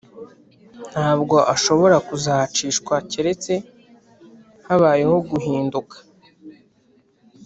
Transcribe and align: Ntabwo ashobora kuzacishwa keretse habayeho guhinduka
Ntabwo 0.91 1.35
ashobora 1.53 1.95
kuzacishwa 2.07 2.95
keretse 3.09 3.53
habayeho 4.67 5.15
guhinduka 5.29 5.95